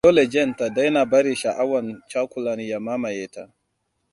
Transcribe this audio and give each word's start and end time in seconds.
Dole 0.05 0.23
Jane 0.33 0.53
ta 0.57 0.67
daina 0.75 1.01
bari 1.05 1.35
sha'awan 1.35 2.01
cakulan 2.09 2.59
ya 2.69 2.79
mamaye 2.79 3.27
ta. 3.27 3.51